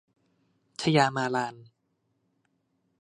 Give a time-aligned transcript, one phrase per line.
[0.79, 1.55] ชยามาลาน